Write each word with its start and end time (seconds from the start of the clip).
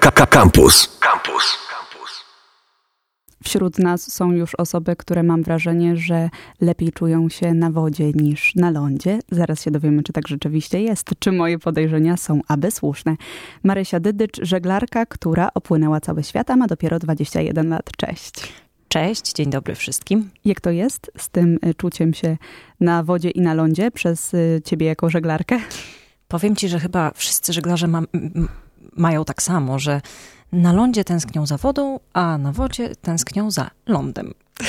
Campus. 0.00 0.98
Campus. 1.00 1.58
Wśród 3.44 3.78
nas 3.78 4.12
są 4.12 4.32
już 4.32 4.54
osoby, 4.54 4.96
które 4.96 5.22
mam 5.22 5.42
wrażenie, 5.42 5.96
że 5.96 6.30
lepiej 6.60 6.92
czują 6.92 7.28
się 7.28 7.54
na 7.54 7.70
wodzie 7.70 8.12
niż 8.12 8.54
na 8.54 8.70
lądzie. 8.70 9.18
Zaraz 9.30 9.62
się 9.62 9.70
dowiemy, 9.70 10.02
czy 10.02 10.12
tak 10.12 10.28
rzeczywiście 10.28 10.82
jest, 10.82 11.10
czy 11.18 11.32
moje 11.32 11.58
podejrzenia 11.58 12.16
są 12.16 12.40
aby 12.48 12.70
słuszne. 12.70 13.16
Marysia 13.62 14.00
Dydycz, 14.00 14.40
żeglarka, 14.42 15.06
która 15.06 15.48
opłynęła 15.54 16.00
cały 16.00 16.22
świat, 16.22 16.50
a 16.50 16.56
ma 16.56 16.66
dopiero 16.66 16.98
21 16.98 17.68
lat. 17.68 17.90
Cześć. 17.96 18.52
Cześć, 18.88 19.32
dzień 19.32 19.50
dobry 19.50 19.74
wszystkim. 19.74 20.30
Jak 20.44 20.60
to 20.60 20.70
jest 20.70 21.10
z 21.16 21.28
tym 21.28 21.58
y, 21.66 21.74
czuciem 21.74 22.14
się 22.14 22.36
na 22.80 23.02
wodzie 23.02 23.30
i 23.30 23.40
na 23.40 23.54
lądzie 23.54 23.90
przez 23.90 24.34
y, 24.34 24.60
ciebie 24.64 24.86
jako 24.86 25.10
żeglarkę? 25.10 25.60
Powiem 26.28 26.56
ci, 26.56 26.68
że 26.68 26.80
chyba 26.80 27.10
wszyscy 27.14 27.52
żeglarze 27.52 27.88
ma, 27.88 28.02
mają 28.96 29.24
tak 29.24 29.42
samo, 29.42 29.78
że 29.78 30.00
na 30.52 30.72
lądzie 30.72 31.04
tęsknią 31.04 31.46
za 31.46 31.56
wodą, 31.56 32.00
a 32.12 32.38
na 32.38 32.52
wodzie 32.52 32.96
tęsknią 32.96 33.50
za 33.50 33.70
lądem. 33.86 34.34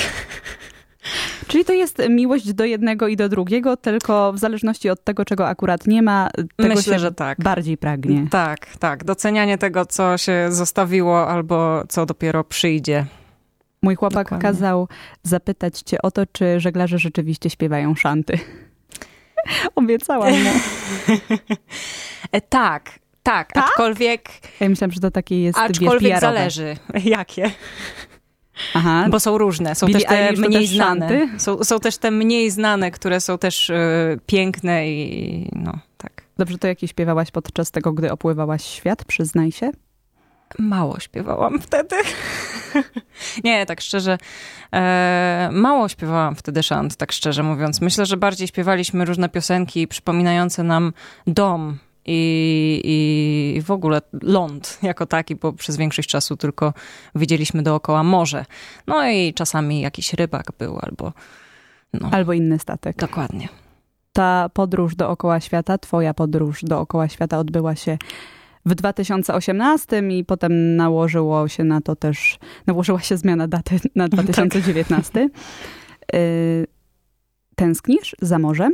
Czyli 1.48 1.64
to 1.64 1.72
jest 1.72 2.02
miłość 2.08 2.52
do 2.52 2.64
jednego 2.64 3.08
i 3.08 3.16
do 3.16 3.28
drugiego, 3.28 3.76
tylko 3.76 4.32
w 4.32 4.38
zależności 4.38 4.90
od 4.90 5.04
tego, 5.04 5.24
czego 5.24 5.48
akurat 5.48 5.86
nie 5.86 6.02
ma, 6.02 6.28
tego 6.56 6.74
Myślę, 6.74 6.94
się 6.94 6.98
że 6.98 7.12
tak. 7.12 7.40
bardziej 7.40 7.76
pragnie. 7.78 8.26
Tak, 8.30 8.66
tak. 8.78 9.04
Docenianie 9.04 9.58
tego, 9.58 9.86
co 9.86 10.18
się 10.18 10.46
zostawiło 10.50 11.28
albo 11.28 11.82
co 11.88 12.06
dopiero 12.06 12.44
przyjdzie. 12.44 13.06
Mój 13.82 13.94
chłopak 13.94 14.26
Dokładnie. 14.26 14.48
kazał 14.48 14.88
zapytać 15.22 15.80
cię 15.80 16.02
o 16.02 16.10
to, 16.10 16.26
czy 16.32 16.60
żeglarze 16.60 16.98
rzeczywiście 16.98 17.50
śpiewają 17.50 17.94
szanty. 17.94 18.38
Obiecałam 19.76 20.32
mu. 20.32 20.50
E, 22.32 22.40
tak, 22.40 22.98
tak, 23.22 23.52
Tak? 23.52 23.64
aczkolwiek, 23.64 24.28
Ja 24.60 24.68
myślałam, 24.68 24.92
że 24.92 25.00
to 25.00 25.10
takie 25.10 25.42
jest, 25.42 25.58
aczkolwiek 25.58 26.12
wiesz, 26.12 26.20
zależy 26.20 26.76
jakie. 27.04 27.50
Aha, 28.74 29.06
Bo 29.10 29.20
są 29.20 29.38
różne. 29.38 29.74
Są 29.74 29.86
Billie 29.86 30.00
też 30.00 30.08
te 30.08 30.28
Eilish 30.28 30.40
mniej 30.40 30.60
też 30.60 30.68
znane. 30.68 31.28
Są, 31.38 31.64
są 31.64 31.80
też 31.80 31.98
te 31.98 32.10
mniej 32.10 32.50
znane, 32.50 32.90
które 32.90 33.20
są 33.20 33.38
też 33.38 33.70
e, 33.70 34.16
piękne 34.26 34.88
i 34.90 35.50
no 35.52 35.78
tak. 35.96 36.22
dobrze 36.38 36.58
to 36.58 36.66
jakie 36.66 36.88
śpiewałaś 36.88 37.30
podczas 37.30 37.70
tego, 37.70 37.92
gdy 37.92 38.12
opływałaś 38.12 38.64
świat, 38.64 39.04
przyznaj 39.04 39.52
się. 39.52 39.70
Mało 40.58 41.00
śpiewałam 41.00 41.60
wtedy. 41.60 41.96
Nie, 43.44 43.66
tak 43.66 43.80
szczerze, 43.80 44.18
e, 44.74 45.48
mało 45.52 45.88
śpiewałam 45.88 46.34
wtedy 46.34 46.62
szant, 46.62 46.96
tak 46.96 47.12
szczerze 47.12 47.42
mówiąc. 47.42 47.80
Myślę, 47.80 48.06
że 48.06 48.16
bardziej 48.16 48.48
śpiewaliśmy 48.48 49.04
różne 49.04 49.28
piosenki 49.28 49.88
przypominające 49.88 50.62
nam 50.62 50.92
dom 51.26 51.78
i, 52.06 52.80
i 52.84 53.62
w 53.62 53.70
ogóle 53.70 54.00
ląd 54.22 54.78
jako 54.82 55.06
taki, 55.06 55.36
bo 55.36 55.52
przez 55.52 55.76
większość 55.76 56.08
czasu 56.08 56.36
tylko 56.36 56.72
widzieliśmy 57.14 57.62
dookoła 57.62 58.02
morze. 58.02 58.44
No 58.86 59.10
i 59.10 59.34
czasami 59.34 59.80
jakiś 59.80 60.14
rybak 60.14 60.46
był 60.58 60.78
albo... 60.82 61.12
No, 61.92 62.08
Albo 62.12 62.32
inny 62.32 62.58
statek. 62.58 62.96
dokładnie. 62.96 63.48
Ta 64.12 64.48
podróż 64.52 64.96
dookoła 64.96 65.40
świata, 65.40 65.78
twoja 65.78 66.14
podróż 66.14 66.62
dookoła 66.62 67.08
świata 67.08 67.38
odbyła 67.38 67.76
się 67.76 67.98
w 68.66 68.74
2018 68.74 70.02
i 70.08 70.24
potem 70.24 70.76
nałożyło 70.76 71.48
się 71.48 71.64
na 71.64 71.80
to 71.80 71.96
też, 71.96 72.38
nałożyła 72.66 73.00
się 73.00 73.16
zmiana 73.16 73.48
daty 73.48 73.80
na 73.94 74.08
2019. 74.14 75.28
Y, 76.14 76.66
Tęsknisz 77.56 78.16
za 78.20 78.38
morzem? 78.38 78.72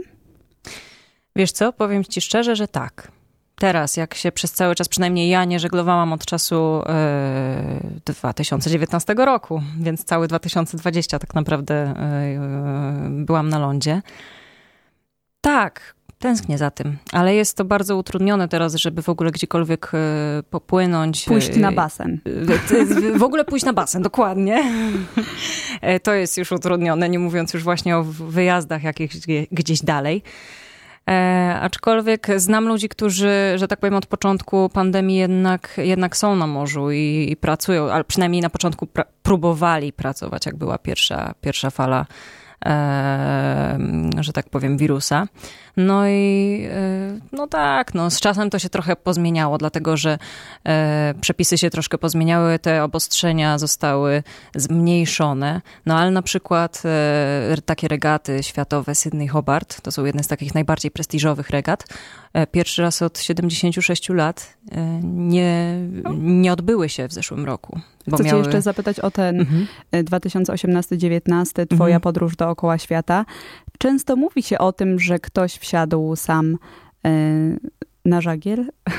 Wiesz 1.36 1.52
co, 1.52 1.72
powiem 1.72 2.04
ci 2.04 2.20
szczerze, 2.20 2.56
że 2.56 2.68
tak. 2.68 3.12
Teraz, 3.58 3.96
jak 3.96 4.14
się 4.14 4.32
przez 4.32 4.52
cały 4.52 4.74
czas, 4.74 4.88
przynajmniej 4.88 5.28
ja 5.30 5.44
nie 5.44 5.60
żeglowałam 5.60 6.12
od 6.12 6.26
czasu 6.26 6.82
e, 6.86 7.80
2019 8.06 9.14
roku, 9.14 9.62
więc 9.80 10.04
cały 10.04 10.28
2020 10.28 11.18
tak 11.18 11.34
naprawdę 11.34 11.74
e, 11.74 11.94
e, 12.00 13.08
byłam 13.10 13.48
na 13.48 13.58
lądzie. 13.58 14.02
Tak, 15.40 15.94
tęsknię 16.18 16.58
za 16.58 16.70
tym, 16.70 16.96
ale 17.12 17.34
jest 17.34 17.56
to 17.56 17.64
bardzo 17.64 17.96
utrudnione 17.96 18.48
teraz, 18.48 18.74
żeby 18.74 19.02
w 19.02 19.08
ogóle 19.08 19.30
gdziekolwiek 19.30 19.90
e, 19.94 19.98
popłynąć. 20.50 21.24
Pójść 21.24 21.56
e, 21.56 21.60
na 21.60 21.72
basen. 21.72 22.20
w 23.18 23.22
ogóle 23.22 23.44
pójść 23.44 23.64
na 23.64 23.72
basen, 23.72 24.02
dokładnie. 24.02 24.72
E, 25.80 26.00
To 26.00 26.14
jest 26.14 26.38
już 26.38 26.52
utrudnione, 26.52 27.08
nie 27.08 27.18
mówiąc 27.18 27.54
już 27.54 27.62
właśnie 27.62 27.96
o 27.96 28.02
wyjazdach 28.04 28.82
jakichś 28.82 29.16
gdzie- 29.16 29.46
gdzieś 29.52 29.80
dalej. 29.82 30.22
E, 31.10 31.58
aczkolwiek 31.60 32.26
znam 32.36 32.68
ludzi, 32.68 32.88
którzy, 32.88 33.52
że 33.56 33.68
tak 33.68 33.80
powiem, 33.80 33.94
od 33.94 34.06
początku 34.06 34.68
pandemii 34.68 35.16
jednak, 35.16 35.74
jednak 35.78 36.16
są 36.16 36.36
na 36.36 36.46
morzu 36.46 36.90
i, 36.90 37.28
i 37.30 37.36
pracują, 37.36 37.90
ale 37.90 38.04
przynajmniej 38.04 38.42
na 38.42 38.50
początku 38.50 38.86
pra- 38.86 39.04
próbowali 39.22 39.92
pracować, 39.92 40.46
jak 40.46 40.56
była 40.56 40.78
pierwsza, 40.78 41.34
pierwsza 41.40 41.70
fala, 41.70 42.06
e, 42.66 43.78
że 44.20 44.32
tak 44.32 44.50
powiem, 44.50 44.76
wirusa. 44.76 45.26
No 45.76 46.08
i 46.08 46.62
e, 46.70 47.18
no 47.32 47.46
tak, 47.46 47.94
no 47.94 48.10
z 48.10 48.20
czasem 48.20 48.50
to 48.50 48.58
się 48.58 48.68
trochę 48.68 48.96
pozmieniało, 48.96 49.58
dlatego 49.58 49.96
że 49.96 50.18
e, 50.66 51.14
przepisy 51.20 51.58
się 51.58 51.70
troszkę 51.70 51.98
pozmieniały, 51.98 52.58
te 52.58 52.84
obostrzenia 52.84 53.58
zostały 53.58 54.22
zmniejszone, 54.56 55.60
no 55.86 55.98
ale 55.98 56.10
na 56.10 56.22
przykład 56.22 56.82
e, 56.84 57.56
takie 57.64 57.88
regaty 57.88 58.42
światowe 58.42 58.94
Sydney 58.94 59.28
Hobart, 59.28 59.80
to 59.80 59.92
są 59.92 60.04
jedne 60.04 60.22
z 60.22 60.28
takich 60.28 60.54
najbardziej 60.54 60.90
prestiżowych 60.90 61.50
regat, 61.50 61.84
pierwszy 62.50 62.82
raz 62.82 63.02
od 63.02 63.18
76 63.18 64.08
lat 64.08 64.56
nie, 65.02 65.78
nie 66.18 66.52
odbyły 66.52 66.88
się 66.88 67.08
w 67.08 67.12
zeszłym 67.12 67.44
roku. 67.44 67.80
Bo 68.06 68.16
Chcę 68.16 68.24
cię 68.24 68.30
miały... 68.30 68.42
jeszcze 68.42 68.62
zapytać 68.62 69.00
o 69.00 69.10
ten 69.10 69.40
Mhm. 69.40 69.66
y, 69.94 70.04
2018-19, 70.04 71.66
twoja 71.66 71.94
Mhm. 71.96 72.00
podróż 72.00 72.36
dookoła 72.36 72.78
świata. 72.78 73.24
Często 73.78 74.16
mówi 74.16 74.42
się 74.42 74.58
o 74.58 74.72
tym, 74.72 74.98
że 75.00 75.18
ktoś 75.18 75.54
wsiadł 75.54 76.16
sam 76.16 76.58
y, 77.06 77.58
na 78.04 78.20
żagiel. 78.20 78.66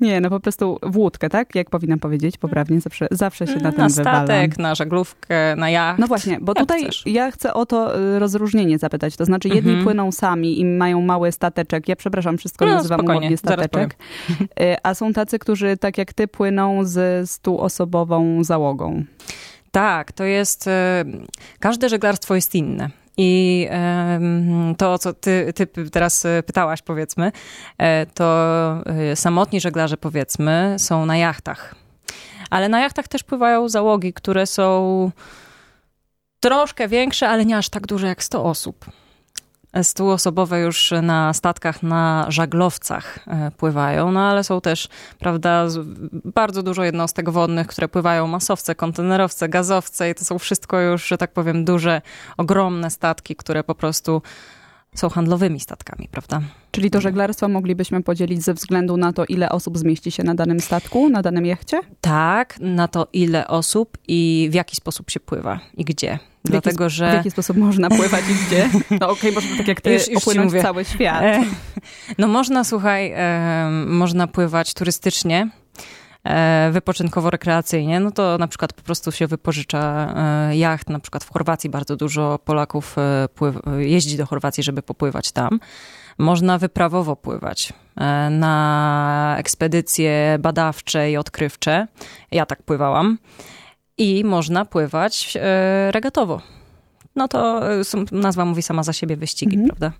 Nie, 0.00 0.20
no 0.20 0.30
po 0.30 0.40
prostu 0.40 0.78
w 0.82 0.96
łódkę, 0.96 1.28
tak? 1.28 1.54
Jak 1.54 1.70
powinnam 1.70 1.98
powiedzieć 1.98 2.38
poprawnie? 2.38 2.80
Zawsze, 2.80 3.06
zawsze 3.10 3.46
się 3.46 3.56
na 3.56 3.72
tym 3.72 3.80
na 3.80 3.88
wywalam. 3.88 4.26
statek, 4.26 4.58
na 4.58 4.74
żaglówkę, 4.74 5.56
na 5.56 5.70
jacht. 5.70 5.98
No 5.98 6.06
właśnie, 6.06 6.38
bo 6.40 6.52
Jak 6.52 6.58
tutaj 6.58 6.82
chcesz. 6.84 7.02
ja 7.06 7.30
chcę 7.30 7.54
o 7.54 7.66
to 7.66 7.98
y, 8.00 8.18
rozróżnienie 8.18 8.78
zapytać. 8.78 9.16
To 9.16 9.24
znaczy, 9.24 9.48
jedni 9.48 9.70
Mhm. 9.70 9.84
płyną 9.84 10.12
sami 10.12 10.60
i 10.60 10.64
mają 10.64 11.00
mały 11.00 11.32
stateczek. 11.32 11.88
Ja 11.88 11.96
przepraszam, 11.96 12.38
wszystko 12.38 12.66
No, 12.66 12.74
nazywam 12.74 13.06
zaraz 13.06 13.38
stateczek. 13.38 13.96
Y, 14.60 14.76
A 14.82 14.94
są 14.94 15.12
tacy, 15.12 15.38
którzy 15.38 15.76
tak 15.76 15.98
jak 15.98 16.12
ty 16.12 16.28
płyną 16.28 16.84
z 16.84 17.30
stuosobową 17.30 18.44
załogą. 18.44 19.04
Tak, 19.70 20.12
to 20.12 20.24
jest. 20.24 20.68
e, 20.68 21.04
Każde 21.60 21.88
żeglarstwo 21.88 22.34
jest 22.34 22.54
inne. 22.54 22.90
I 23.22 23.68
to, 24.78 24.98
co 24.98 25.12
ty, 25.12 25.52
ty 25.54 25.66
teraz 25.90 26.24
e, 26.24 26.42
pytałaś, 26.42 26.82
powiedzmy, 26.82 27.32
e, 27.78 28.06
to 28.06 28.24
e, 28.86 29.16
samotni 29.16 29.60
żeglarze, 29.60 29.96
powiedzmy, 29.96 30.74
są 30.78 31.06
na 31.06 31.16
jachtach. 31.16 31.74
Ale 32.50 32.68
na 32.68 32.80
jachtach 32.80 33.08
też 33.08 33.22
pływają 33.22 33.68
załogi, 33.68 34.12
które 34.12 34.46
są 34.46 35.10
troszkę 36.40 36.88
większe, 36.88 37.28
ale 37.28 37.44
nie 37.44 37.56
aż 37.56 37.68
tak 37.68 37.86
duże 37.86 38.06
jak 38.06 38.22
100 38.22 38.44
osób. 38.44 38.84
Stuosobowe 39.82 40.60
już 40.60 40.92
na 41.02 41.32
statkach, 41.32 41.82
na 41.82 42.26
żaglowcach 42.28 43.18
e, 43.26 43.50
pływają, 43.56 44.12
no 44.12 44.20
ale 44.20 44.44
są 44.44 44.60
też, 44.60 44.88
prawda, 45.18 45.66
bardzo 46.24 46.62
dużo 46.62 46.84
jednostek 46.84 47.30
wodnych, 47.30 47.66
które 47.66 47.88
pływają 47.88 48.26
masowce, 48.26 48.74
kontenerowce, 48.74 49.48
gazowce 49.48 50.10
i 50.10 50.14
to 50.14 50.24
są 50.24 50.38
wszystko 50.38 50.80
już, 50.80 51.06
że 51.06 51.18
tak 51.18 51.32
powiem, 51.32 51.64
duże, 51.64 52.02
ogromne 52.36 52.90
statki, 52.90 53.36
które 53.36 53.64
po 53.64 53.74
prostu 53.74 54.22
są 54.94 55.08
handlowymi 55.08 55.60
statkami, 55.60 56.08
prawda? 56.10 56.40
Czyli 56.70 56.90
to 56.90 57.00
żeglarstwo 57.00 57.48
moglibyśmy 57.48 58.02
podzielić 58.02 58.42
ze 58.42 58.54
względu 58.54 58.96
na 58.96 59.12
to, 59.12 59.24
ile 59.24 59.48
osób 59.50 59.78
zmieści 59.78 60.10
się 60.10 60.22
na 60.22 60.34
danym 60.34 60.60
statku, 60.60 61.08
na 61.08 61.22
danym 61.22 61.46
jachcie? 61.46 61.80
Tak, 62.00 62.56
na 62.60 62.88
to 62.88 63.06
ile 63.12 63.48
osób 63.48 63.98
i 64.08 64.48
w 64.50 64.54
jaki 64.54 64.76
sposób 64.76 65.10
się 65.10 65.20
pływa 65.20 65.60
i 65.76 65.84
gdzie. 65.84 66.18
Dlatego, 66.44 66.86
W 66.86 66.88
że... 66.92 67.04
jaki 67.04 67.30
sposób 67.30 67.56
można 67.56 67.88
pływać 67.88 68.24
i 68.30 68.46
gdzie? 68.46 68.68
No 69.00 69.08
okej, 69.10 69.32
można 69.32 69.56
tak 69.56 69.68
jak 69.68 69.80
ty 69.80 69.92
Już- 69.92 70.08
już 70.08 70.18
opłynąć 70.22 70.52
cały 70.62 70.84
świat. 70.84 71.22
E, 71.22 71.44
No 72.18 72.28
można, 72.28 72.64
słuchaj, 72.64 73.14
można 73.86 74.26
pływać 74.26 74.74
turystycznie, 74.74 75.50
wypoczynkowo-rekreacyjnie, 76.72 78.00
no 78.00 78.10
to 78.10 78.38
na 78.38 78.48
przykład 78.48 78.72
po 78.72 78.82
prostu 78.82 79.12
się 79.12 79.26
wypożycza 79.26 80.14
e, 80.50 80.56
jacht, 80.56 80.90
na 80.90 80.98
przykład 80.98 81.24
w 81.24 81.32
Chorwacji 81.32 81.70
bardzo 81.70 81.96
dużo 81.96 82.38
Polaków 82.44 82.96
e, 82.98 83.28
jeździ 83.82 84.16
do 84.16 84.26
Chorwacji, 84.26 84.62
żeby 84.62 84.82
popływać 84.82 85.32
tam. 85.32 85.60
Można 86.18 86.58
wyprawowo 86.58 87.16
pływać 87.16 87.72
e, 87.96 88.30
na 88.30 89.34
ekspedycje 89.38 90.36
badawcze 90.40 91.10
i 91.10 91.16
odkrywcze. 91.16 91.86
Ja 92.30 92.46
tak 92.46 92.62
pływałam. 92.62 93.18
I 93.98 94.24
można 94.24 94.64
pływać 94.64 95.36
e, 95.40 95.92
regatowo. 95.92 96.40
No 97.16 97.28
to 97.28 97.70
e, 97.72 97.82
nazwa 98.12 98.44
mówi 98.44 98.62
sama 98.62 98.82
za 98.82 98.92
siebie 98.92 99.16
wyścigi, 99.16 99.56
Mhm. 99.56 99.68
prawda? 99.68 99.98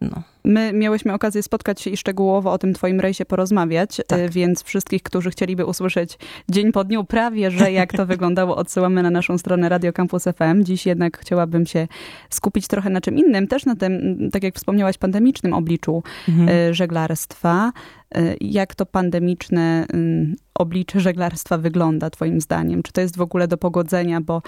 No. 0.00 0.22
My 0.44 0.72
miałyśmy 0.72 1.12
okazję 1.12 1.42
spotkać 1.42 1.80
się 1.80 1.90
i 1.90 1.96
szczegółowo 1.96 2.52
o 2.52 2.58
tym 2.58 2.74
twoim 2.74 3.00
rejsie 3.00 3.24
porozmawiać, 3.24 4.00
Tak. 4.06 4.18
e, 4.20 4.28
więc 4.28 4.62
wszystkich, 4.62 5.02
którzy 5.02 5.30
chcieliby 5.30 5.66
usłyszeć 5.66 6.18
dzień 6.50 6.72
po 6.72 6.84
dniu 6.84 7.04
prawie, 7.04 7.50
że 7.50 7.72
jak 7.72 7.92
to 7.92 8.06
wyglądało, 8.16 8.56
odsyłamy 8.56 9.02
na 9.02 9.10
naszą 9.10 9.38
stronę 9.38 9.68
Radio 9.68 9.92
Campus 9.92 10.24
FM. 10.24 10.64
Dziś 10.64 10.86
jednak 10.86 11.18
chciałabym 11.18 11.66
się 11.66 11.88
skupić 12.30 12.66
trochę 12.68 12.90
na 12.90 13.00
czym 13.00 13.18
innym, 13.18 13.46
też 13.46 13.64
na 13.66 13.76
tym, 13.76 14.18
tak 14.32 14.42
jak 14.42 14.54
wspomniałaś, 14.54 14.98
pandemicznym 14.98 15.52
obliczu 15.54 16.02
Mhm. 16.28 16.48
e, 16.48 16.74
żeglarstwa. 16.74 17.72
E, 18.14 18.34
Jak 18.40 18.74
to 18.74 18.86
pandemiczne 18.86 19.86
ym, 19.94 20.36
oblicze 20.60 21.00
żeglarstwa 21.00 21.58
wygląda 21.58 22.10
twoim 22.10 22.40
zdaniem? 22.40 22.82
Czy 22.82 22.92
to 22.92 23.00
jest 23.00 23.16
w 23.16 23.20
ogóle 23.20 23.48
do 23.48 23.58
pogodzenia, 23.58 24.20
bo 24.20 24.42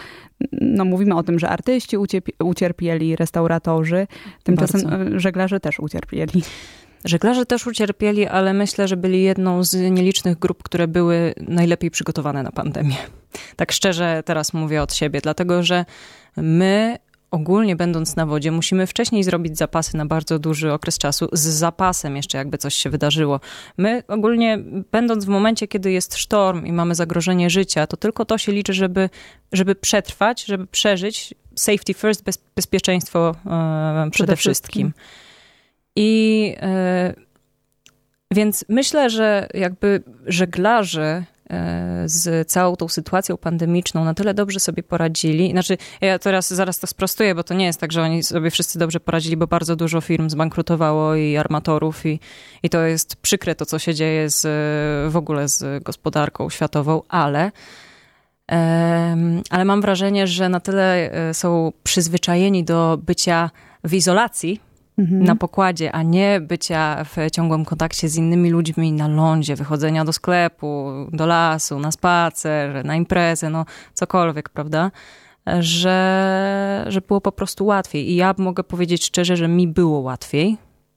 no, 0.52 0.84
mówimy 0.84 1.14
o 1.14 1.22
tym, 1.22 1.38
że 1.38 1.48
artyści 1.48 1.98
ucierpi- 1.98 2.44
ucierpieli, 2.44 3.16
restauratorzy, 3.16 4.06
tymczasem 4.42 4.82
Bardzo. 4.82 5.16
e, 5.16 5.20
żeglarze 5.20 5.60
też 5.60 5.80
ucierpieli. 5.80 6.42
Żeglarze 7.04 7.46
też 7.46 7.66
ucierpieli, 7.66 8.26
ale 8.26 8.54
myślę, 8.54 8.88
że 8.88 8.96
byli 8.96 9.22
jedną 9.22 9.64
z 9.64 9.90
nielicznych 9.90 10.38
grup, 10.38 10.62
które 10.62 10.88
były 10.88 11.34
najlepiej 11.48 11.90
przygotowane 11.90 12.42
na 12.42 12.52
pandemię. 12.52 12.96
Tak 13.56 13.72
szczerze 13.72 14.22
teraz 14.24 14.52
mówię 14.52 14.82
od 14.82 14.94
siebie, 14.94 15.20
dlatego 15.20 15.62
że 15.62 15.84
my 16.36 16.96
ogólnie 17.32 17.76
będąc 17.76 18.16
na 18.16 18.26
wodzie 18.26 18.50
musimy 18.52 18.86
wcześniej 18.86 19.24
zrobić 19.24 19.58
zapasy 19.58 19.96
na 19.96 20.06
bardzo 20.06 20.38
duży 20.38 20.72
okres 20.72 20.98
czasu, 20.98 21.28
z 21.32 21.40
zapasem 21.40 22.16
jeszcze 22.16 22.38
jakby 22.38 22.58
coś 22.58 22.74
się 22.74 22.90
wydarzyło. 22.90 23.40
My 23.78 24.02
ogólnie 24.08 24.58
będąc 24.90 25.24
w 25.24 25.28
momencie, 25.28 25.68
kiedy 25.68 25.92
jest 25.92 26.16
sztorm 26.16 26.66
i 26.66 26.72
mamy 26.72 26.94
zagrożenie 26.94 27.50
życia, 27.50 27.86
to 27.86 27.96
tylko 27.96 28.24
to 28.24 28.38
się 28.38 28.52
liczy, 28.52 28.72
żeby, 28.72 29.10
żeby 29.52 29.74
przetrwać, 29.74 30.44
żeby 30.44 30.66
przeżyć. 30.66 31.34
Safety 31.54 31.94
first, 31.94 32.24
bez, 32.24 32.38
bezpieczeństwo 32.56 33.28
e, 33.30 33.34
przede, 33.40 34.10
Przede 34.10 34.36
wszystkim. 34.36 34.92
wszystkim. 34.92 34.92
I 35.96 36.54
e, 36.60 37.14
więc 38.34 38.64
myślę, 38.68 39.10
że 39.10 39.48
jakby 39.54 40.02
żeglarze 40.26 41.24
z 42.04 42.48
całą 42.48 42.76
tą 42.76 42.88
sytuacją 42.88 43.36
pandemiczną 43.36 44.04
na 44.04 44.14
tyle 44.14 44.34
dobrze 44.34 44.60
sobie 44.60 44.82
poradzili. 44.82 45.50
Znaczy, 45.50 45.76
ja 46.00 46.18
teraz 46.18 46.54
zaraz 46.54 46.78
to 46.78 46.86
sprostuję, 46.86 47.34
bo 47.34 47.44
to 47.44 47.54
nie 47.54 47.64
jest 47.64 47.80
tak, 47.80 47.92
że 47.92 48.02
oni 48.02 48.22
sobie 48.22 48.50
wszyscy 48.50 48.78
dobrze 48.78 49.00
poradzili, 49.00 49.36
bo 49.36 49.46
bardzo 49.46 49.76
dużo 49.76 50.00
firm 50.00 50.30
zbankrutowało 50.30 51.14
i 51.14 51.36
armatorów 51.36 52.06
i, 52.06 52.20
i 52.62 52.70
to 52.70 52.80
jest 52.80 53.16
przykre 53.16 53.54
to, 53.54 53.66
co 53.66 53.78
się 53.78 53.94
dzieje 53.94 54.30
z, 54.30 54.42
w 55.12 55.16
ogóle 55.16 55.48
z 55.48 55.84
gospodarką 55.84 56.50
światową, 56.50 57.02
ale 57.08 57.52
ale 59.50 59.64
mam 59.64 59.80
wrażenie, 59.80 60.26
że 60.26 60.48
na 60.48 60.60
tyle 60.60 61.12
e, 61.12 61.34
są 61.34 61.72
przyzwyczajeni 61.82 62.64
do 62.64 62.98
bycia 63.02 63.50
w 63.84 63.94
izolacji, 63.94 64.60
Mhm. 64.98 65.24
na 65.24 65.36
pokładzie, 65.36 65.92
a 65.92 66.02
nie 66.02 66.40
bycia 66.40 67.04
w 67.04 67.30
ciągłym 67.30 67.64
kontakcie 67.64 68.08
z 68.08 68.16
innymi 68.16 68.50
ludźmi 68.50 68.92
na 68.92 69.08
lądzie, 69.08 69.56
wychodzenia 69.56 70.04
do 70.04 70.12
sklepu, 70.12 70.92
do 71.12 71.26
lasu, 71.26 71.78
na 71.78 71.92
spacer, 71.92 72.84
na 72.84 72.96
imprezę, 72.96 73.50
no 73.50 73.64
cokolwiek, 73.94 74.48
prawda? 74.48 74.90
Że, 75.60 76.84
że 76.88 77.00
było 77.00 77.20
po 77.20 77.32
prostu 77.32 77.66
łatwiej. 77.66 78.10
I 78.10 78.16
ja 78.16 78.34
mogę 78.38 78.64
powiedzieć 78.64 79.04
szczerze, 79.04 79.36
że 79.36 79.48
mi 79.48 79.68
było 79.68 79.98
łatwiej 79.98 80.56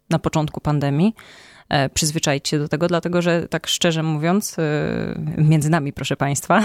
na 0.09 0.19
początku 0.19 0.61
pandemii 0.61 1.15
przyzwyczaić 1.93 2.47
się 2.49 2.59
do 2.59 2.67
tego, 2.67 2.87
dlatego 2.87 3.21
że 3.21 3.47
tak 3.47 3.67
szczerze 3.67 4.03
mówiąc, 4.03 4.59
e, 4.59 4.63
między 5.37 5.69
nami, 5.69 5.93
proszę 5.93 6.17
Państwa. 6.17 6.61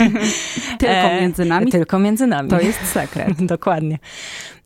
Tylko 0.78 0.94
e, 0.94 1.20
między 1.20 1.44
nami. 1.44 1.70
Tylko 1.72 1.98
między 1.98 2.26
nami. 2.26 2.50
To 2.50 2.60
jest 2.60 2.84
sekret. 2.86 3.44
Dokładnie. 3.46 3.98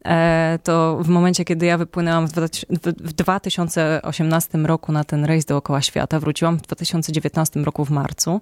E, 0.06 0.59
To 0.62 0.99
w 1.03 1.09
momencie, 1.09 1.44
kiedy 1.44 1.67
ja 1.67 1.79
wypłynęłam 1.79 2.26
w 2.26 2.32
dwa- 2.32 2.47
w- 2.70 3.09
w 3.09 3.12
2018 3.12 4.59
roku 4.59 4.93
na 4.93 5.05
ten 5.05 5.25
rejs 5.25 5.44
dookoła 5.44 5.82
świata, 5.82 6.21
wróciłam 6.21 6.59
w 6.59 6.62
2019 6.62 7.61
roku 7.64 7.85
w 7.85 7.91
marcu, 7.91 8.41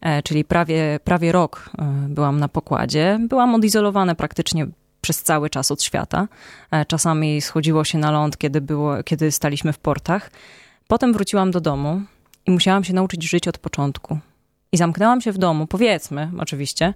e, 0.00 0.22
czyli 0.22 0.44
prawie, 0.44 1.00
prawie 1.04 1.32
rok 1.32 1.70
e, 1.78 1.84
byłam 2.08 2.40
na 2.40 2.48
pokładzie. 2.48 3.18
Byłam 3.28 3.54
odizolowana 3.54 4.14
praktycznie 4.14 4.66
przez 5.04 5.22
cały 5.22 5.50
czas 5.50 5.70
od 5.70 5.82
świata. 5.82 6.28
E, 6.70 6.84
Czasami 6.84 7.40
schodziło 7.40 7.84
się 7.84 7.98
na 7.98 8.10
ląd, 8.10 8.38
kiedy, 8.38 8.60
było, 8.60 9.02
kiedy 9.02 9.32
staliśmy 9.32 9.72
w 9.72 9.78
portach. 9.78 10.30
Potem 10.88 11.12
wróciłam 11.12 11.50
do 11.50 11.60
domu 11.60 12.02
i 12.46 12.50
musiałam 12.50 12.84
się 12.84 12.94
nauczyć 12.94 13.22
żyć 13.22 13.48
od 13.48 13.58
początku. 13.58 14.18
I 14.72 14.76
zamknęłam 14.76 15.20
się 15.20 15.32
w 15.32 15.38
domu, 15.38 15.66
powiedzmy, 15.66 16.30
oczywiście. 16.38 16.94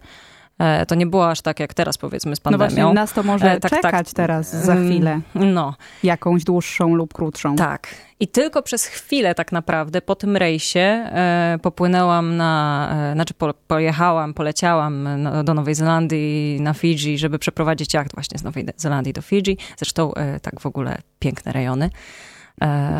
E, 0.58 0.86
To 0.86 0.94
nie 0.94 1.06
było 1.06 1.30
aż 1.30 1.40
tak 1.40 1.60
jak 1.60 1.74
teraz, 1.74 1.98
powiedzmy, 1.98 2.36
z 2.36 2.38
No 2.38 2.42
pandemią. 2.42 2.68
właśnie, 2.84 2.94
nas 2.94 3.12
to 3.12 3.22
może 3.22 3.52
E, 3.52 3.60
tak, 3.60 3.70
tak. 3.70 3.82
czekać 3.82 4.12
teraz, 4.12 4.50
za 4.64 4.72
Mm, 4.72 4.86
chwilę. 4.88 5.20
No, 5.34 5.74
Jakąś 6.02 6.44
dłuższą 6.44 6.94
lub 6.94 7.14
krótszą. 7.14 7.56
tak. 7.56 7.88
I 8.20 8.28
tylko 8.28 8.62
przez 8.62 8.86
chwilę 8.86 9.34
tak 9.34 9.52
naprawdę 9.52 10.02
po 10.02 10.14
tym 10.14 10.36
rejsie 10.36 10.80
e, 10.80 11.58
popłynęłam 11.62 12.36
na, 12.36 12.88
e, 13.10 13.12
znaczy 13.14 13.34
po, 13.34 13.54
pojechałam, 13.54 14.34
poleciałam 14.34 15.22
na, 15.22 15.44
do 15.44 15.54
Nowej 15.54 15.74
Zelandii, 15.74 16.60
na 16.60 16.74
Fidżi, 16.74 17.18
żeby 17.18 17.38
przeprowadzić 17.38 17.94
jacht 17.94 18.14
właśnie 18.14 18.38
z 18.38 18.42
Nowej 18.44 18.66
Zelandii 18.76 19.12
do 19.12 19.22
Fidżi. 19.22 19.58
Zresztą 19.76 20.14
e, 20.14 20.40
tak 20.40 20.60
w 20.60 20.66
ogóle 20.66 20.98
piękne 21.18 21.52
rejony. 21.52 21.90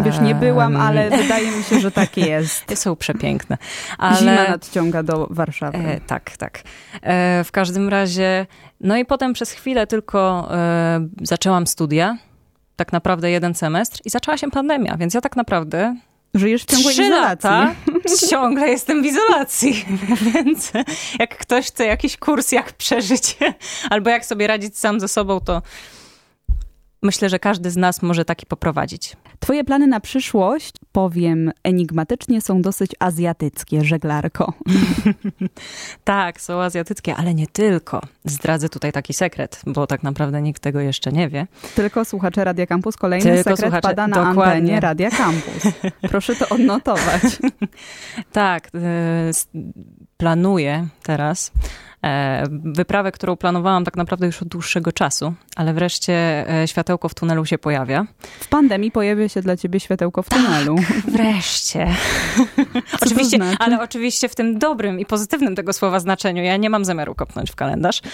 Wiesz, 0.05 0.21
nie 0.21 0.35
byłam, 0.35 0.77
ale 0.77 1.11
wydaje 1.11 1.51
mi 1.51 1.65
się, 1.65 1.81
że 1.81 1.91
tak 1.91 2.17
jest. 2.17 2.65
Są 2.83 2.97
przepiękne. 2.97 3.59
Ale... 3.99 4.19
Zima 4.19 4.49
nadciąga 4.49 5.03
do 5.03 5.27
Warszawy. 5.31 5.79
E, 5.79 6.01
tak, 6.01 6.37
tak. 6.37 6.63
E, 7.03 7.45
w 7.45 7.53
każdym 7.53 7.89
razie, 7.89 8.47
no 8.81 8.97
i 8.97 9.05
potem 9.05 9.33
przez 9.33 9.53
chwilę 9.53 9.87
tylko 9.87 10.49
e, 10.55 11.09
zaczęłam 11.23 11.67
studia. 11.67 12.19
Tak 12.77 12.93
naprawdę 12.93 13.31
jeden 13.31 13.55
semestr 13.55 14.01
i 14.05 14.11
zaczęła 14.11 14.39
się 14.39 14.51
pandemia, 14.51 14.97
więc 14.97 15.15
ja 15.15 15.21
tak 15.21 15.37
naprawdę 15.37 15.97
Żyjesz 16.35 16.63
w 16.63 16.67
ciągłej 16.67 16.95
trzy 16.95 17.03
izolacji. 17.03 17.51
lata 17.51 17.75
ciągle 18.31 18.69
jestem 18.69 19.03
w 19.03 19.07
izolacji. 19.07 19.85
Więc 20.35 20.73
jak 21.19 21.39
ktoś 21.39 21.67
chce 21.67 21.87
jakiś 21.87 22.17
kurs, 22.17 22.53
jak 22.53 22.73
przeżyć, 22.73 23.37
albo 23.91 24.11
jak 24.11 24.27
sobie 24.27 24.47
radzić 24.47 24.79
sam 24.79 25.01
ze 25.01 25.09
sobą, 25.09 25.41
to 25.41 25.63
myślę, 27.03 27.29
że 27.29 27.39
każdy 27.39 27.71
z 27.71 27.77
nas 27.77 28.03
może 28.03 28.25
taki 28.25 28.47
poprowadzić. 28.47 29.17
Twoje 29.41 29.65
plany 29.65 29.87
na 29.87 30.01
przyszłość, 30.01 30.73
powiem 30.93 31.53
enigmatycznie, 31.65 32.41
są 32.41 32.63
dosyć 32.63 32.91
azjatyckie, 32.99 33.85
żeglarko. 33.85 34.53
Tak, 36.05 36.41
są 36.41 36.61
azjatyckie, 36.63 37.15
ale 37.17 37.35
nie 37.35 37.47
tylko. 37.47 38.01
Zdradzę 38.25 38.69
tutaj 38.69 38.93
taki 38.93 39.15
sekret, 39.15 39.61
bo 39.67 39.87
tak 39.87 40.03
naprawdę 40.03 40.43
nikt 40.43 40.63
tego 40.63 40.81
jeszcze 40.81 41.13
nie 41.13 41.29
wie. 41.29 41.47
Tylko 41.75 42.05
słuchacze 42.05 42.45
Radia 42.45 42.67
Campus, 42.67 42.97
kolejny 42.97 43.25
Tylko 43.25 43.39
sekret 43.51 43.59
słuchacze, 43.61 43.89
pada 43.89 44.07
na 44.07 44.17
dokładnie. 44.25 44.53
antenie 44.53 44.81
Radia 44.81 45.11
Campus. 45.11 45.63
Proszę 46.11 46.37
to 46.37 46.49
odnotować. 46.49 47.23
Tak, 48.33 48.69
s- 49.29 49.49
planuję 50.17 50.87
teraz 51.03 51.53
wyprawę, 52.51 53.13
którą 53.13 53.37
planowałam 53.37 53.85
tak 53.85 53.97
naprawdę 53.97 54.27
już 54.27 54.43
od 54.43 54.49
dłuższego 54.49 54.93
czasu, 54.93 55.35
ale 55.57 55.75
wreszcie 55.75 56.15
e, 56.63 56.69
światełko 56.69 57.09
w 57.09 57.15
tunelu 57.15 57.45
się 57.45 57.59
pojawia. 57.59 58.07
W 58.41 58.49
pandemii 58.49 58.91
pojawia 58.91 59.29
się 59.29 59.43
dla 59.43 59.57
ciebie 59.57 59.81
światełko 59.81 60.23
w 60.23 60.29
tunelu. 60.29 60.77
Wreszcie. 61.17 61.87
Oczywiście, 63.03 63.37
znaczy? 63.37 63.57
ale 63.59 63.83
oczywiście 63.83 64.29
w 64.29 64.35
tym 64.35 64.59
dobrym 64.59 65.01
i 65.01 65.07
pozytywnym 65.07 65.57
tego 65.57 65.73
słowa 65.73 66.01
znaczeniu. 66.01 66.43
Ja 66.43 66.57
nie 66.57 66.71
mam 66.71 66.85
zamiaru 66.85 67.15
kopnąć 67.15 67.51
w 67.51 67.55
kalendarz. 67.55 68.01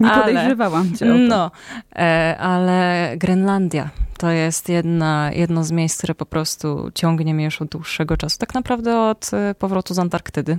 Nie 0.00 0.10
Ale- 0.10 0.24
podejrzewałam 0.24 0.96
cię 0.96 1.04
o 1.04 1.08
to. 1.08 1.18
No, 1.18 1.50
e, 1.96 2.36
ale 2.38 3.10
Grenlandia 3.16 3.90
to 4.18 4.30
jest 4.30 4.68
jedna, 4.68 5.30
jedno 5.32 5.64
z 5.64 5.70
miejsc, 5.72 5.98
które 5.98 6.14
po 6.14 6.26
prostu 6.26 6.90
ciągnie 6.94 7.34
mnie 7.34 7.44
już 7.44 7.62
od 7.62 7.68
dłuższego 7.68 8.16
czasu. 8.16 8.38
Tak 8.38 8.54
naprawdę 8.54 9.00
od 9.00 9.30
e, 9.32 9.54
powrotu 9.54 9.94
z 9.94 9.98
Antarktydy. 9.98 10.58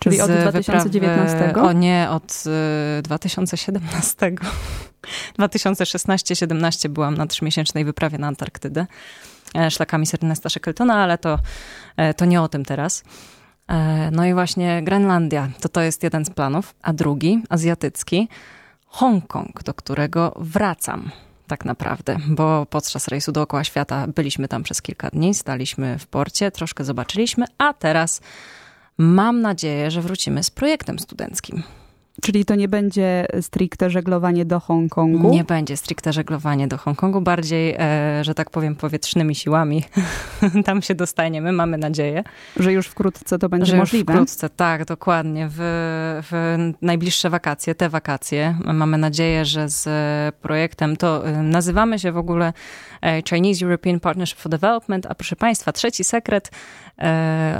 Czyli 0.00 0.20
od 0.20 0.30
Z 0.30 0.40
2019? 0.40 1.38
Wyprawy, 1.38 1.68
o 1.68 1.72
nie, 1.72 2.08
od 2.10 2.44
e, 2.98 3.02
2017. 3.02 4.32
2016-17 5.38 6.88
byłam 6.88 7.14
na 7.14 7.26
trzymiesięcznej 7.26 7.84
wyprawie 7.84 8.18
na 8.18 8.26
Antarktydę 8.26 8.86
e, 9.54 9.70
szlakami 9.70 10.06
Sir 10.06 10.18
Ernesta 10.22 10.48
Shackletona, 10.48 10.94
ale 10.94 11.18
to, 11.18 11.38
e, 11.96 12.14
to 12.14 12.24
nie 12.24 12.42
o 12.42 12.48
tym 12.48 12.64
teraz. 12.64 13.04
E, 13.68 14.10
No 14.10 14.26
i 14.26 14.34
właśnie 14.34 14.82
Grenlandia, 14.82 15.48
to 15.60 15.68
to 15.68 15.80
jest 15.80 16.02
jeden 16.02 16.24
z 16.24 16.30
planów, 16.30 16.74
a 16.82 16.92
drugi, 16.92 17.42
azjatycki, 17.48 18.28
Hongkong, 18.86 19.62
do 19.62 19.74
którego 19.74 20.34
wracam 20.36 21.10
tak 21.46 21.64
naprawdę, 21.64 22.16
bo 22.28 22.66
podczas 22.66 23.08
rejsu 23.08 23.32
dookoła 23.32 23.64
świata 23.64 24.06
byliśmy 24.06 24.48
tam 24.48 24.62
przez 24.62 24.82
kilka 24.82 25.10
dni, 25.10 25.34
staliśmy 25.34 25.98
w 25.98 26.06
porcie, 26.06 26.50
troszkę 26.50 26.84
zobaczyliśmy, 26.84 27.46
a 27.58 27.72
teraz 27.74 28.20
mam 28.98 29.40
nadzieję, 29.40 29.90
że 29.90 30.02
wrócimy 30.02 30.42
z 30.42 30.50
projektem 30.50 30.98
studenckim. 30.98 31.62
Czyli 32.20 32.44
to 32.44 32.54
nie 32.54 32.68
będzie 32.68 33.26
stricte 33.40 33.90
żeglowanie 33.90 34.44
do 34.44 34.60
Hongkongu? 34.60 35.30
Nie 35.30 35.44
będzie 35.44 35.76
stricte 35.76 36.12
żeglowanie 36.12 36.68
do 36.68 36.78
Hongkongu, 36.78 37.20
bardziej, 37.20 37.76
e, 37.78 38.24
że 38.24 38.34
tak 38.34 38.50
powiem, 38.50 38.76
powietrznymi 38.76 39.34
siłami. 39.34 39.84
Tam 40.64 40.82
się 40.82 40.94
dostaniemy, 40.94 41.52
mamy 41.52 41.78
nadzieję. 41.78 42.24
Że 42.56 42.72
już 42.72 42.86
wkrótce 42.86 43.38
to 43.38 43.48
będzie 43.48 43.66
że 43.66 43.76
możliwe? 43.76 44.12
Już 44.12 44.20
wkrótce, 44.20 44.50
tak, 44.50 44.84
dokładnie. 44.84 45.48
W, 45.50 45.56
w 46.30 46.56
najbliższe 46.82 47.30
wakacje, 47.30 47.74
te 47.74 47.88
wakacje, 47.88 48.58
mamy 48.64 48.98
nadzieję, 48.98 49.44
że 49.44 49.68
z 49.68 49.88
projektem, 50.34 50.96
to 50.96 51.26
e, 51.26 51.42
nazywamy 51.42 51.98
się 51.98 52.12
w 52.12 52.16
ogóle 52.16 52.52
e, 53.02 53.22
Chinese 53.22 53.64
European 53.64 54.00
Partnership 54.00 54.38
for 54.38 54.50
Development, 54.50 55.06
a 55.06 55.14
proszę 55.14 55.36
Państwa, 55.36 55.72
trzeci 55.72 56.04
sekret, 56.04 56.50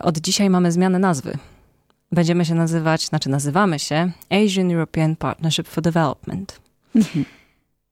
od 0.03 0.19
dzisiaj 0.19 0.51
mamy 0.51 0.73
zmianę 0.73 0.99
nazwy 0.99 1.39
będziemy 2.13 2.45
się 2.45 2.55
nazywać, 2.55 3.07
znaczy 3.07 3.31
nazywamy 3.31 3.79
się 3.79 4.11
Asian 4.31 4.71
European 4.71 5.17
Partnership 5.17 5.69
for 5.69 5.83
Development. 5.83 6.61
Mhm. 6.97 7.25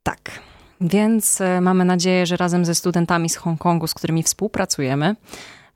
Tak. 0.02 0.30
Więc 0.80 1.40
e, 1.40 1.60
mamy 1.60 1.84
nadzieję, 1.84 2.26
że 2.26 2.36
razem 2.36 2.64
ze 2.64 2.74
studentami 2.74 3.28
z 3.28 3.36
Hongkongu, 3.36 3.86
z 3.86 3.94
którymi 3.94 4.22
współpracujemy, 4.22 5.16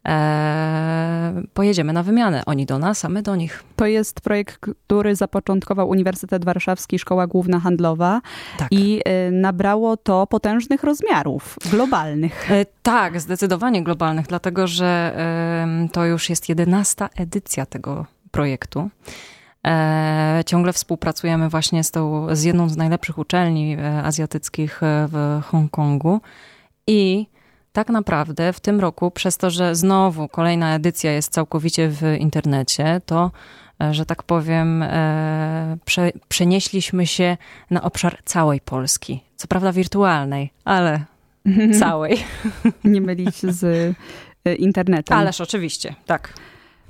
e, 0.08 1.42
pojedziemy 1.54 1.92
na 1.92 2.02
wymianę. 2.02 2.42
Oni 2.46 2.66
do 2.66 2.78
nas, 2.78 3.04
a 3.04 3.08
my 3.08 3.22
do 3.22 3.36
nich. 3.36 3.64
To 3.76 3.86
jest 3.86 4.20
projekt, 4.20 4.58
który 4.60 5.16
zapoczątkował 5.16 5.88
Uniwersytet 5.88 6.44
Warszawski, 6.44 6.98
Szkoła 6.98 7.26
Główna 7.26 7.60
Handlowa 7.60 8.20
tak. 8.58 8.68
i 8.70 9.00
e, 9.04 9.30
nabrało 9.30 9.96
to 9.96 10.26
potężnych 10.26 10.84
rozmiarów, 10.84 11.56
globalnych. 11.70 12.50
E, 12.50 12.66
tak, 12.82 13.20
zdecydowanie 13.20 13.82
globalnych, 13.82 14.26
dlatego 14.26 14.66
że 14.66 15.14
e, 15.16 15.88
to 15.92 16.04
już 16.06 16.30
jest 16.30 16.48
jedenasta 16.48 17.08
edycja 17.16 17.66
tego 17.66 18.06
projektu. 18.34 18.90
E, 19.66 20.42
ciągle 20.46 20.72
współpracujemy 20.72 21.48
właśnie 21.48 21.84
z, 21.84 21.90
tą, 21.90 22.26
z 22.36 22.42
jedną 22.42 22.68
z 22.68 22.76
najlepszych 22.76 23.18
uczelni 23.18 23.76
e, 23.78 24.02
azjatyckich 24.02 24.82
e, 24.82 25.08
w 25.12 25.42
Hongkongu 25.44 26.20
i 26.86 27.26
tak 27.72 27.88
naprawdę 27.88 28.52
w 28.52 28.60
tym 28.60 28.80
roku, 28.80 29.10
przez 29.10 29.36
to, 29.36 29.50
że 29.50 29.74
znowu 29.74 30.28
kolejna 30.28 30.74
edycja 30.74 31.12
jest 31.12 31.32
całkowicie 31.32 31.88
w 31.88 32.02
internecie, 32.18 33.00
to, 33.06 33.30
że 33.90 34.06
tak 34.06 34.22
powiem, 34.22 34.84
prze, 35.84 36.10
przenieśliśmy 36.28 37.06
się 37.06 37.36
na 37.70 37.82
obszar 37.82 38.18
całej 38.24 38.60
Polski. 38.60 39.20
Co 39.36 39.48
prawda 39.48 39.72
wirtualnej, 39.72 40.50
ale 40.64 41.04
całej. 41.78 42.24
Nie 42.84 43.00
mylić 43.00 43.36
z 43.36 43.94
internetem. 44.58 45.18
Ależ 45.18 45.40
oczywiście, 45.40 45.94
tak. 46.06 46.32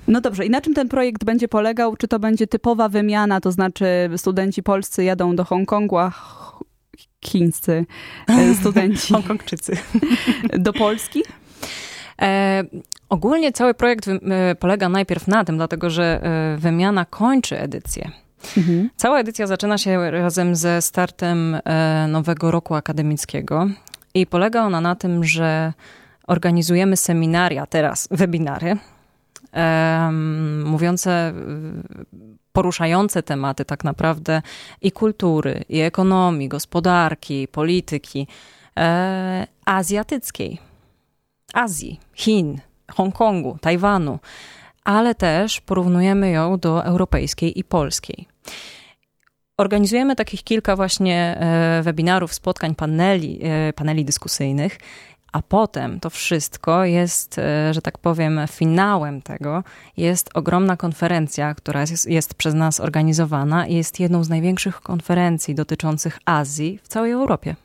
No 0.07 0.21
dobrze, 0.21 0.45
i 0.45 0.49
na 0.49 0.61
czym 0.61 0.73
ten 0.73 0.89
projekt 0.89 1.23
będzie 1.23 1.47
polegał? 1.47 1.95
Czy 1.95 2.07
to 2.07 2.19
będzie 2.19 2.47
typowa 2.47 2.89
wymiana, 2.89 3.41
to 3.41 3.51
znaczy 3.51 3.85
studenci 4.17 4.63
polscy 4.63 5.03
jadą 5.03 5.35
do 5.35 5.43
Hongkongu, 5.45 5.97
a 5.97 6.11
chińscy 7.25 7.85
e, 8.27 8.53
studenci. 8.59 9.13
Hongkongczycy. 9.13 9.77
Do 10.65 10.73
Polski? 10.73 11.23
E, 12.21 12.63
ogólnie 13.09 13.51
cały 13.51 13.73
projekt 13.73 14.07
e, 14.07 14.55
polega 14.55 14.89
najpierw 14.89 15.27
na 15.27 15.45
tym, 15.45 15.57
dlatego 15.57 15.89
że 15.89 16.21
e, 16.23 16.57
wymiana 16.57 17.05
kończy 17.05 17.59
edycję. 17.59 18.11
Mhm. 18.57 18.89
Cała 18.95 19.19
edycja 19.19 19.47
zaczyna 19.47 19.77
się 19.77 20.11
razem 20.11 20.55
ze 20.55 20.81
startem 20.81 21.57
nowego 22.07 22.51
roku 22.51 22.75
akademickiego 22.75 23.67
i 24.13 24.27
polega 24.27 24.63
ona 24.63 24.81
na 24.81 24.95
tym, 24.95 25.23
że 25.23 25.73
organizujemy 26.27 26.97
seminaria, 26.97 27.65
teraz 27.65 28.07
webinary, 28.11 28.77
mówiące, 30.65 31.33
poruszające 32.53 33.23
tematy 33.23 33.65
tak 33.65 33.83
naprawdę 33.83 34.41
i 34.81 34.91
kultury, 34.91 35.63
i 35.69 35.79
ekonomii, 35.79 36.49
gospodarki, 36.49 37.47
polityki 37.47 38.27
e, 38.79 39.47
azjatyckiej, 39.65 40.59
Azji, 41.53 41.99
Chin, 42.13 42.59
Hongkongu, 42.91 43.57
Tajwanu, 43.61 44.19
ale 44.83 45.15
też 45.15 45.61
porównujemy 45.61 46.31
ją 46.31 46.59
do 46.59 46.85
europejskiej 46.85 47.59
i 47.59 47.63
polskiej. 47.63 48.27
Organizujemy 49.57 50.15
takich 50.15 50.43
kilka 50.43 50.75
właśnie 50.75 51.37
e, 51.39 51.81
webinarów, 51.83 52.33
spotkań, 52.33 52.75
paneli, 52.75 53.39
e, 53.43 53.73
paneli 53.73 54.05
dyskusyjnych 54.05 54.77
a 55.35 55.41
potem 55.41 55.99
to 55.99 56.09
wszystko 56.09 56.85
jest, 56.85 57.39
e, 57.39 57.73
że 57.73 57.81
tak 57.81 57.97
powiem, 57.97 58.39
finałem 58.51 59.21
tego 59.21 59.63
jest 59.97 60.29
ogromna 60.33 60.77
konferencja, 60.77 61.53
która 61.53 61.81
jest, 61.81 62.09
jest 62.09 62.33
przez 62.33 62.53
nas 62.53 62.79
organizowana 62.79 63.67
i 63.67 63.75
jest 63.75 63.99
jedną 63.99 64.23
z 64.23 64.29
największych 64.29 64.81
konferencji 64.81 65.55
dotyczących 65.55 66.19
Azji 66.25 66.79
w 66.83 66.87
całej 66.87 67.11
Europie. 67.11 67.55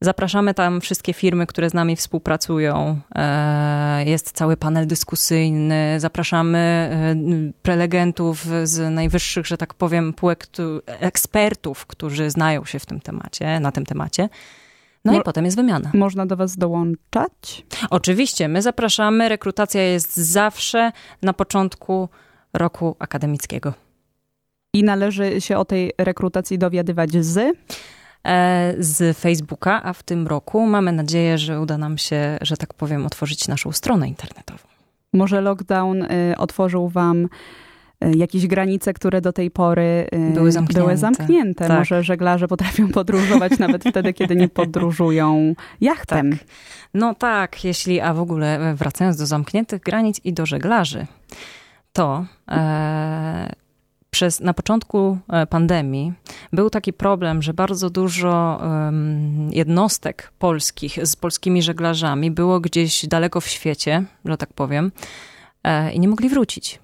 Zapraszamy 0.00 0.54
tam 0.54 0.80
wszystkie 0.80 1.12
firmy, 1.12 1.46
które 1.46 1.70
z 1.70 1.74
nami 1.74 1.96
współpracują. 1.96 3.00
E, 3.14 4.04
jest 4.04 4.32
cały 4.32 4.56
panel 4.56 4.86
dyskusyjny. 4.86 5.94
Zapraszamy 5.98 6.58
e, 6.58 7.14
prelegentów 7.62 8.46
z 8.62 8.94
najwyższych, 8.94 9.46
że 9.46 9.56
tak 9.56 9.74
powiem, 9.74 10.12
półek 10.12 10.46
ekspertów, 10.86 11.86
którzy 11.86 12.30
znają 12.30 12.64
się 12.64 12.78
w 12.78 12.86
tym 12.86 13.00
temacie, 13.00 13.60
na 13.60 13.72
tym 13.72 13.86
temacie. 13.86 14.28
No 15.04 15.12
Mo 15.12 15.20
i 15.20 15.22
potem 15.22 15.44
jest 15.44 15.56
wymiana. 15.56 15.90
Można 15.94 16.26
do 16.26 16.36
Was 16.36 16.56
dołączać? 16.56 17.66
Oczywiście, 17.90 18.48
my 18.48 18.62
zapraszamy. 18.62 19.28
Rekrutacja 19.28 19.82
jest 19.82 20.16
zawsze 20.16 20.92
na 21.22 21.32
początku 21.32 22.08
roku 22.52 22.96
akademickiego. 22.98 23.72
I 24.74 24.84
należy 24.84 25.40
się 25.40 25.58
o 25.58 25.64
tej 25.64 25.92
rekrutacji 25.98 26.58
dowiadywać 26.58 27.24
z? 27.24 27.56
E, 28.26 28.74
z 28.78 29.18
Facebooka, 29.18 29.82
a 29.82 29.92
w 29.92 30.02
tym 30.02 30.26
roku 30.26 30.66
mamy 30.66 30.92
nadzieję, 30.92 31.38
że 31.38 31.60
uda 31.60 31.78
nam 31.78 31.98
się, 31.98 32.38
że 32.40 32.56
tak 32.56 32.74
powiem, 32.74 33.06
otworzyć 33.06 33.48
naszą 33.48 33.72
stronę 33.72 34.08
internetową. 34.08 34.70
Może 35.12 35.40
lockdown 35.40 36.02
y, 36.02 36.34
otworzył 36.38 36.88
Wam 36.88 37.28
jakieś 38.16 38.46
granice, 38.46 38.92
które 38.92 39.20
do 39.20 39.32
tej 39.32 39.50
pory 39.50 40.06
y, 40.14 40.34
były 40.34 40.52
zamknięte. 40.52 40.80
Były 40.80 40.96
zamknięte. 40.96 41.68
Tak. 41.68 41.78
Może 41.78 42.02
żeglarze 42.02 42.48
potrafią 42.48 42.88
podróżować 42.98 43.58
nawet 43.58 43.84
wtedy, 43.84 44.12
kiedy 44.12 44.36
nie 44.36 44.48
podróżują 44.48 45.54
jachtem. 45.80 46.30
Tak. 46.30 46.40
No 46.94 47.14
tak, 47.14 47.64
jeśli, 47.64 48.00
a 48.00 48.14
w 48.14 48.20
ogóle 48.20 48.70
e, 48.70 48.74
wracając 48.74 49.16
do 49.16 49.26
zamkniętych 49.26 49.80
granic 49.80 50.20
i 50.24 50.32
do 50.32 50.46
żeglarzy, 50.46 51.06
to 51.92 52.26
e, 52.50 53.52
przez, 54.10 54.40
na 54.40 54.54
początku 54.54 55.18
e, 55.28 55.46
pandemii 55.46 56.12
był 56.52 56.70
taki 56.70 56.92
problem, 56.92 57.42
że 57.42 57.54
bardzo 57.54 57.90
dużo 57.90 58.60
um, 58.62 59.50
jednostek 59.52 60.32
polskich 60.38 61.06
z 61.06 61.16
polskimi 61.16 61.62
żeglarzami 61.62 62.30
było 62.30 62.60
gdzieś 62.60 63.06
daleko 63.06 63.40
w 63.40 63.46
świecie, 63.46 64.04
że 64.24 64.36
tak 64.36 64.52
powiem, 64.52 64.92
e, 65.64 65.92
i 65.92 66.00
nie 66.00 66.08
mogli 66.08 66.28
wrócić 66.28 66.78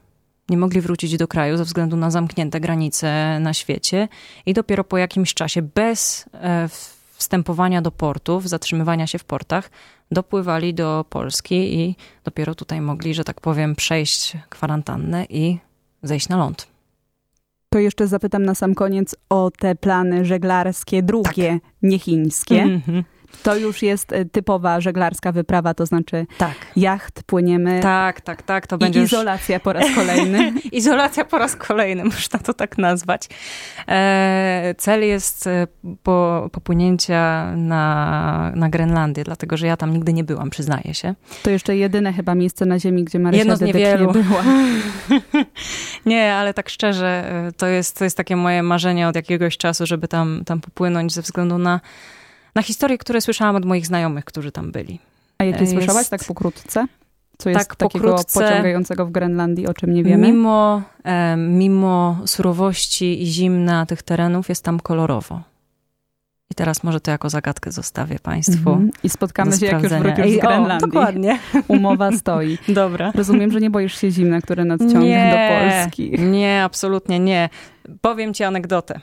nie 0.49 0.57
mogli 0.57 0.81
wrócić 0.81 1.17
do 1.17 1.29
kraju 1.29 1.57
ze 1.57 1.65
względu 1.65 1.97
na 1.97 2.11
zamknięte 2.11 2.61
granice 2.61 3.41
na 3.41 3.55
świecie 3.55 4.09
i 4.47 4.55
dopiero 4.55 4.85
po 4.85 4.99
jakimś 4.99 5.35
czasie 5.35 5.63
bez 5.63 6.27
e, 6.35 6.69
wstępowania 7.13 7.83
do 7.83 7.91
portów, 7.91 8.49
zatrzymywania 8.49 9.07
się 9.07 9.19
w 9.19 9.25
portach, 9.25 9.71
dopływali 10.11 10.75
do 10.75 11.05
Polski 11.11 11.81
i 11.81 11.97
dopiero 12.25 12.55
tutaj 12.55 12.81
mogli, 12.81 13.15
że 13.15 13.25
tak 13.25 13.41
powiem, 13.41 13.77
przejść 13.77 14.37
kwarantannę 14.49 15.25
i 15.25 15.59
zejść 16.03 16.29
na 16.29 16.37
ląd. 16.37 16.67
To 17.69 17.79
jeszcze 17.79 18.07
zapytam 18.07 18.45
na 18.45 18.55
sam 18.55 18.75
koniec 18.75 19.17
o 19.29 19.51
te 19.51 19.75
plany 19.75 20.25
żeglarskie, 20.25 21.03
drugie, 21.03 21.61
tak. 21.63 21.73
nie 21.83 21.99
chińskie. 21.99 22.63
Mm 22.63 22.81
-hmm. 22.81 23.03
To 23.43 23.57
już 23.57 23.83
jest 23.83 24.13
e, 24.13 24.25
typowa 24.25 24.81
żeglarska 24.81 25.33
wyprawa, 25.33 25.75
to 25.75 25.87
znaczy 25.87 26.27
tak. 26.39 26.55
jacht, 26.77 27.23
płyniemy. 27.23 27.81
Tak, 27.81 28.21
tak, 28.21 28.43
tak. 28.43 28.67
To 28.67 28.79
będzie 28.79 29.03
izolacja 29.03 29.57
już... 29.57 29.63
po 29.63 29.73
raz 29.73 29.95
kolejny. 29.95 30.53
izolacja 30.73 31.25
po 31.25 31.39
raz 31.39 31.57
kolejny, 31.57 32.05
można 32.05 32.39
to 32.39 32.55
tak 32.55 32.79
nazwać. 32.79 33.29
E, 33.89 34.75
cel 34.79 35.03
jest 35.03 35.47
e, 35.47 35.67
po, 36.03 36.49
popłynięcia 36.53 37.53
na, 37.57 38.53
na 38.55 38.69
Grenlandię, 38.69 39.25
dlatego 39.25 39.57
że 39.57 39.67
ja 39.67 39.77
tam 39.77 39.93
nigdy 39.93 40.13
nie 40.13 40.25
byłam, 40.25 40.51
przyznaję 40.51 40.95
się. 40.95 41.15
To 41.43 41.51
jeszcze 41.51 41.77
jedyne 41.77 42.13
chyba 42.13 42.35
miejsce 42.35 42.67
na 42.67 42.79
Ziemi, 42.79 43.05
gdzie 43.05 43.19
Marysia 43.19 43.39
Jedno 43.39 43.57
z 43.57 43.61
niewielu. 43.61 44.07
nie 44.07 44.23
była. 44.23 44.43
nie, 46.07 46.35
ale 46.35 46.55
tak 46.55 46.69
szczerze, 46.69 47.33
e, 47.47 47.53
to 47.53 47.67
jest, 47.67 47.99
to 47.99 48.05
jest 48.05 48.17
takie 48.17 48.37
moje 48.37 48.63
marzenie 48.63 49.09
od 49.09 49.17
jakiegoś 49.17 49.57
czasu, 49.57 49.87
żeby 49.87 50.09
tam, 50.09 50.43
tam 50.47 50.61
popłynąć 50.61 51.13
ze 51.13 51.23
względu 51.23 51.59
na 51.59 51.81
na 52.57 52.63
historie, 52.63 52.99
które 52.99 53.21
słyszałam 53.21 53.57
od 53.57 53.65
moich 53.65 53.87
znajomych, 53.87 54.25
którzy 54.25 54.53
tam 54.53 54.73
byli. 54.73 54.99
A 55.39 55.45
jakie 55.45 55.61
jest... 55.61 55.73
słyszałaś 55.73 56.09
tak 56.09 56.25
pokrótce? 56.25 56.87
Co 57.39 57.51
jest 57.51 57.69
tak, 57.69 57.77
takiego 57.77 58.09
pokrótce, 58.09 58.41
pociągającego 58.41 59.07
w 59.07 59.11
Grenlandii, 59.11 59.67
o 59.67 59.75
czym 59.75 59.95
nie 59.95 60.05
wiemy? 60.05 60.27
Mimo, 60.27 60.83
e, 61.05 61.37
mimo 61.37 62.19
surowości 62.27 63.23
i 63.23 63.27
zimna 63.27 63.87
tych 63.87 64.03
terenów 64.03 64.49
jest 64.49 64.65
tam 64.65 64.81
kolorowo. 64.81 65.43
I 66.51 66.55
teraz 66.55 66.83
może 66.83 67.01
to 67.01 67.11
jako 67.11 67.31
zagadkę 67.31 67.73
zostawię 67.73 68.19
Państwu. 68.19 68.73
Mm 68.73 68.89
-hmm. 68.89 69.05
I 69.05 69.09
spotkamy 69.09 69.57
się, 69.57 69.67
jak 69.67 69.83
już 69.83 69.93
wrócisz 69.93 70.33
z 70.33 70.41
Grenlandii. 70.41 70.85
O, 70.85 70.87
dokładnie. 70.87 71.39
Umowa 71.69 72.13
stoi. 72.13 72.59
Dobra. 72.69 73.13
Rozumiem, 73.15 73.53
że 73.53 73.61
nie 73.61 73.71
boisz 73.71 74.01
się 74.01 74.11
zimna, 74.11 74.41
które 74.41 74.65
nadciąga 74.65 75.01
nie, 75.01 75.31
do 75.31 75.71
Polski. 75.71 76.21
Nie, 76.21 76.65
absolutnie 76.65 77.21
nie. 77.21 77.49
Powiem 78.01 78.35
ci 78.35 78.45
anegdotę. 78.45 79.01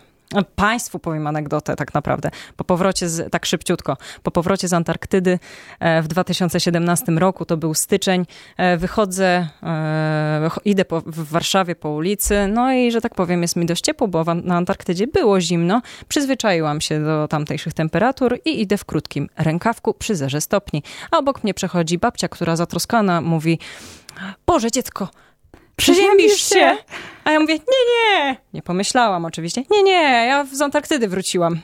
Państwu 0.55 0.99
powiem 0.99 1.27
anegdotę 1.27 1.75
tak 1.75 1.93
naprawdę. 1.93 2.29
Po 2.55 2.63
powrocie, 2.63 3.09
z, 3.09 3.31
tak 3.31 3.45
szybciutko, 3.45 3.97
po 4.23 4.31
powrocie 4.31 4.67
z 4.67 4.73
Antarktydy 4.73 5.39
e, 5.79 6.01
w 6.01 6.07
2017 6.07 7.11
roku, 7.11 7.45
to 7.45 7.57
był 7.57 7.73
styczeń, 7.73 8.25
e, 8.57 8.77
wychodzę, 8.77 9.47
e, 9.63 10.49
idę 10.65 10.85
po, 10.85 11.01
w 11.01 11.29
Warszawie 11.29 11.75
po 11.75 11.89
ulicy, 11.89 12.47
no 12.47 12.73
i 12.73 12.91
że 12.91 13.01
tak 13.01 13.15
powiem 13.15 13.41
jest 13.41 13.55
mi 13.55 13.65
dość 13.65 13.81
ciepło, 13.81 14.07
bo 14.07 14.23
na 14.35 14.55
Antarktydzie 14.55 15.07
było 15.07 15.41
zimno, 15.41 15.81
przyzwyczaiłam 16.07 16.81
się 16.81 17.03
do 17.03 17.27
tamtejszych 17.27 17.73
temperatur 17.73 18.39
i 18.45 18.61
idę 18.61 18.77
w 18.77 18.85
krótkim 18.85 19.29
rękawku 19.37 19.93
przy 19.93 20.15
zerze 20.15 20.41
stopni. 20.41 20.83
A 21.11 21.17
obok 21.17 21.43
mnie 21.43 21.53
przechodzi 21.53 21.97
babcia, 21.97 22.27
która 22.27 22.55
zatroskana 22.55 23.21
mówi, 23.21 23.59
Boże 24.45 24.71
dziecko, 24.71 25.09
przeziębisz 25.75 26.49
się. 26.49 26.77
A 27.23 27.31
ja 27.31 27.39
mówię, 27.39 27.53
nie, 27.53 27.59
nie. 27.93 28.37
Nie 28.53 28.61
pomyślałam 28.61 29.25
oczywiście. 29.25 29.63
Nie, 29.71 29.83
nie, 29.83 30.25
ja 30.27 30.45
z 30.45 30.61
Antarktydy 30.61 31.07
wróciłam. 31.07 31.59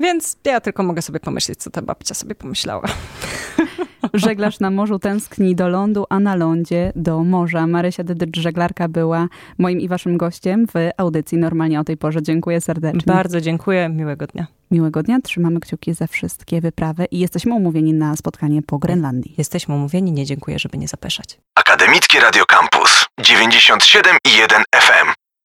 Więc 0.00 0.36
ja 0.44 0.60
tylko 0.60 0.82
mogę 0.82 1.02
sobie 1.02 1.20
pomyśleć, 1.20 1.58
co 1.58 1.70
ta 1.70 1.82
babcia 1.82 2.14
sobie 2.14 2.34
pomyślała. 2.34 2.82
Żeglarz 4.14 4.60
na 4.60 4.70
morzu 4.70 4.98
tęskni 4.98 5.54
do 5.54 5.68
lądu, 5.68 6.04
a 6.10 6.20
na 6.20 6.36
lądzie 6.36 6.92
do 6.96 7.24
morza. 7.24 7.66
Marysia 7.66 8.04
Dydycz, 8.04 8.38
żeglarka, 8.38 8.88
była 8.88 9.28
moim 9.58 9.80
i 9.80 9.88
waszym 9.88 10.16
gościem 10.16 10.66
w 10.66 10.72
audycji 10.96 11.38
normalnie 11.38 11.80
o 11.80 11.84
tej 11.84 11.96
porze. 11.96 12.22
Dziękuję 12.22 12.60
serdecznie. 12.60 13.00
Bardzo 13.06 13.40
dziękuję, 13.40 13.88
miłego 13.88 14.26
dnia. 14.26 14.46
Miłego 14.70 15.02
dnia, 15.02 15.20
trzymamy 15.20 15.60
kciuki 15.60 15.94
za 15.94 16.06
wszystkie 16.06 16.60
wyprawy 16.60 17.06
i 17.10 17.18
jesteśmy 17.18 17.54
umówieni 17.54 17.92
na 17.92 18.16
spotkanie 18.16 18.62
po 18.62 18.78
Grenlandii. 18.78 19.34
Jesteśmy 19.38 19.74
umówieni, 19.74 20.12
nie 20.12 20.24
dziękuję, 20.24 20.58
żeby 20.58 20.78
nie 20.78 20.88
zapeszać. 20.88 21.38
Akademickie 21.54 22.20
Radio 22.20 22.44
Campus 22.46 22.73
97 23.22 24.18
i 24.24 24.40
1 24.40 24.64
FM. 24.72 25.23